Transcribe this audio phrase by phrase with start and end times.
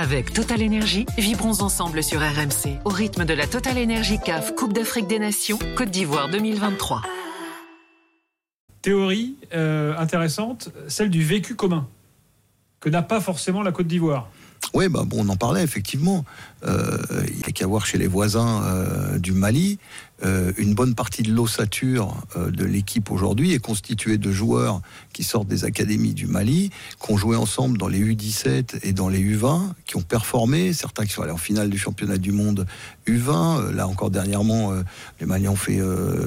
[0.00, 4.72] Avec Total Energy, vibrons ensemble sur RMC au rythme de la Total Energy CAF Coupe
[4.72, 7.02] d'Afrique des Nations Côte d'Ivoire 2023.
[8.80, 11.88] Théorie euh, intéressante, celle du vécu commun
[12.78, 14.30] que n'a pas forcément la Côte d'Ivoire.
[14.74, 16.24] Oui, bah bon, on en parlait effectivement.
[16.66, 16.98] Euh,
[17.28, 19.78] il n'y a qu'à voir chez les voisins euh, du Mali.
[20.24, 24.80] Euh, une bonne partie de l'ossature de l'équipe aujourd'hui est constituée de joueurs
[25.12, 26.70] qui sortent des académies du Mali,
[27.00, 31.06] qui ont joué ensemble dans les U17 et dans les U20, qui ont performé, certains
[31.06, 32.66] qui sont allés en finale du championnat du monde
[33.06, 33.70] U20.
[33.70, 34.72] là encore dernièrement,
[35.20, 35.80] les Maliens ont fait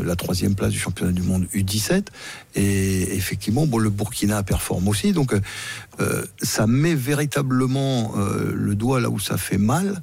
[0.04, 2.06] la troisième place du championnat du monde U17.
[2.56, 5.12] Et effectivement, bon, le Burkina performe aussi.
[5.12, 5.36] Donc
[6.42, 8.14] ça met véritablement
[8.54, 10.02] le doigt là où ça fait mal.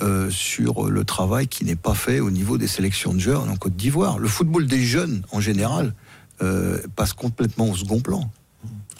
[0.00, 3.56] Euh, sur le travail qui n'est pas fait au niveau des sélections de jeunes en
[3.56, 4.20] Côte d'Ivoire.
[4.20, 5.92] Le football des jeunes, en général,
[6.40, 8.30] euh, passe complètement au second plan.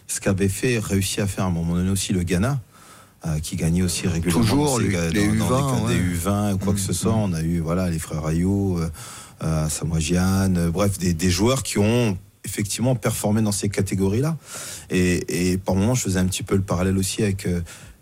[0.09, 2.61] Ce qu'avait fait, réussi à faire à un moment donné aussi le Ghana,
[3.27, 7.12] euh, qui gagnait aussi régulièrement Toujours les, U20, des U20 ou quoi que ce soit.
[7.12, 7.23] Mm.
[7.23, 12.19] On a eu voilà les frères Ayou, euh, bref des, des, joueurs qui ont
[12.49, 14.37] effectivement performé dans ces catégories-là.
[14.91, 17.47] Et, et par moment, je faisais un petit peu le parallèle aussi avec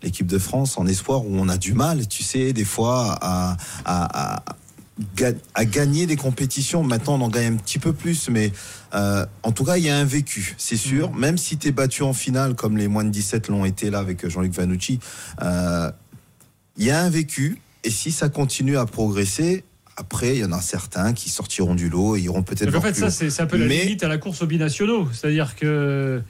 [0.03, 3.57] l'équipe de France en espoir où on a du mal, tu sais, des fois à,
[3.85, 4.43] à,
[5.53, 6.83] à, gagner des compétitions.
[6.83, 8.51] Maintenant, on en gagne un petit peu plus, mais
[8.93, 11.11] euh, en tout cas, il y a un vécu, c'est sûr.
[11.11, 11.19] Mm.
[11.19, 13.99] Même si tu es battu en finale, comme les moins de 17 l'ont été là
[13.99, 14.99] avec Jean-Luc Vanucci,
[15.41, 15.91] euh,
[16.77, 17.61] il y a un vécu.
[17.83, 19.63] Et si ça continue à progresser,
[19.97, 22.73] après, il y en a certains qui sortiront du lot et iront peut-être.
[22.75, 25.09] En fait, ça, c'est un peu la limite à la course aux binationaux.
[25.11, 26.21] C'est-à-dire que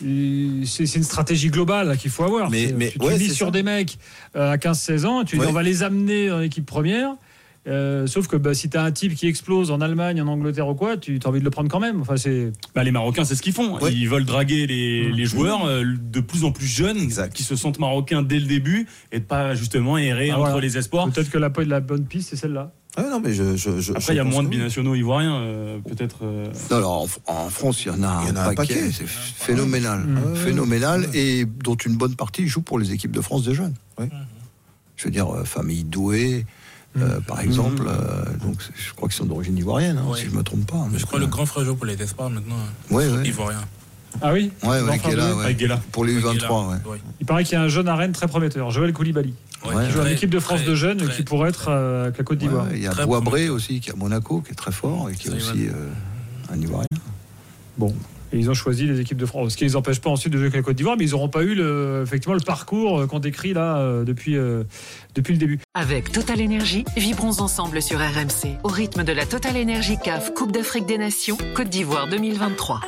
[0.00, 2.50] c'est une stratégie globale qu'il faut avoir.
[2.50, 3.98] Mais, tu, tu mises sur des mecs
[4.34, 7.14] euh, à 15-16 ans, tu on va les amener en équipe première.
[7.68, 10.68] Euh, sauf que bah, si tu as un type qui explose en Allemagne, en Angleterre
[10.68, 12.00] ou quoi, tu as envie de le prendre quand même.
[12.00, 12.52] Enfin, c'est...
[12.74, 13.78] Bah, les Marocains, c'est ce qu'ils font.
[13.86, 15.24] Ils veulent draguer les, mmh.
[15.24, 19.20] joueurs euh, de plus en plus jeunes qui se sentent marocains dès le début et
[19.20, 21.08] de pas justement errer ah, entre les espoirs.
[21.10, 22.72] Peut-être que la, la bonne piste, c'est celle-là.
[22.96, 26.24] Ah non, mais je, je, Après, il y a moins de binationaux ivoiriens, euh, peut-être.
[26.24, 26.52] Euh...
[26.70, 28.90] Non, alors, en, France, il y en a, un, paquet.
[28.92, 30.00] C'est phénoménal.
[30.00, 30.34] Mmh.
[30.34, 31.08] Phénoménal.
[31.14, 33.74] Et dont une bonne partie joue pour les équipes de France des jeunes.
[34.96, 36.44] Je veux dire, euh, famille douée.
[36.98, 37.22] Euh, mmh.
[37.22, 38.38] par exemple, mmh.
[38.44, 40.86] donc je crois qu'ils sont d'origine ivoirienne, hein, si je ne me trompe pas.
[40.94, 42.56] je crois que le grand frère joue pour les espoirs maintenant.
[42.90, 43.28] Oui, oui.
[43.28, 43.64] Ivoirien.
[44.20, 44.98] Ah oui Ouais, ouais,
[45.90, 46.78] Pour les U23,
[47.20, 49.34] Il paraît qu'il y a un jeune arène très prometteur, Joël Koulibaly.
[49.64, 52.38] Ouais, qui joue l'équipe de France de jeunes qui pourrait être euh, à la Côte
[52.38, 52.66] d'Ivoire.
[52.74, 55.28] il y a Boisbré aussi qui est à Monaco qui est très fort et qui
[55.28, 55.88] est aussi euh,
[56.52, 56.88] un Ivoirien.
[57.78, 57.94] Bon.
[58.32, 59.52] Ils ont choisi les équipes de France.
[59.52, 61.10] Ce qui ne les empêche pas ensuite de jouer avec la Côte d'Ivoire, mais ils
[61.10, 64.36] n'auront pas eu le, effectivement le parcours euh, qu'on décrit là depuis,
[65.14, 65.58] depuis le début.
[65.74, 70.52] Avec Total Energy, vibrons ensemble sur RMC au rythme de la Total Energy CAF Coupe
[70.52, 72.80] d'Afrique des Nations Côte d'Ivoire 2023.